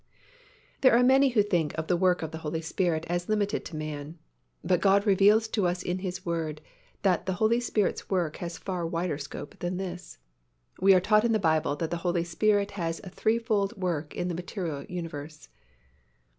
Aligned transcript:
There 0.81 0.97
are 0.97 1.03
many 1.03 1.29
who 1.29 1.43
think 1.43 1.77
of 1.77 1.85
the 1.85 1.95
work 1.95 2.23
of 2.23 2.31
the 2.31 2.39
Holy 2.39 2.61
Spirit 2.61 3.05
as 3.07 3.29
limited 3.29 3.63
to 3.65 3.75
man. 3.75 4.17
But 4.63 4.81
God 4.81 5.05
reveals 5.05 5.47
to 5.49 5.67
us 5.67 5.83
in 5.83 5.99
His 5.99 6.25
Word 6.25 6.59
that 7.03 7.27
the 7.27 7.33
Holy 7.33 7.59
Spirit's 7.59 8.09
work 8.09 8.37
has 8.37 8.57
a 8.57 8.61
far 8.61 8.87
wider 8.87 9.19
scope 9.19 9.59
than 9.59 9.77
this. 9.77 10.17
We 10.79 10.95
are 10.95 10.99
taught 11.01 11.23
in 11.23 11.33
the 11.33 11.37
Bible 11.37 11.75
that 11.75 11.91
the 11.91 11.97
Holy 11.97 12.23
Spirit 12.23 12.71
has 12.71 12.99
a 13.03 13.11
threefold 13.11 13.77
work 13.77 14.15
in 14.15 14.27
the 14.27 14.33
material 14.33 14.83
universe. 14.89 15.49